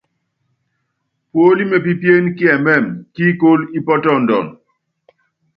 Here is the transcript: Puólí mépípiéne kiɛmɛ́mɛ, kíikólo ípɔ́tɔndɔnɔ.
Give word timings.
Puólí 1.29 1.63
mépípiéne 1.71 2.29
kiɛmɛ́mɛ, 2.37 2.93
kíikólo 3.13 3.63
ípɔ́tɔndɔnɔ. 3.77 4.51